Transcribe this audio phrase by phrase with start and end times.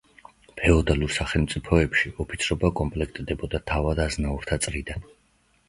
[0.61, 5.09] ფეოდალურ სახელმწიფოებში ოფიცრობა კომპლექტდებოდა თავად-აზნაურთა წრიდან.